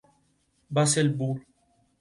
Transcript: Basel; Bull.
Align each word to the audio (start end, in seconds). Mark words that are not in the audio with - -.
Basel; 0.71 1.09
Bull. 1.15 1.45